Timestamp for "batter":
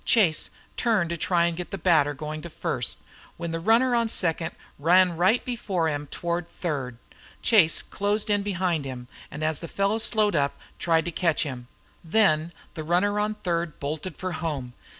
1.77-2.15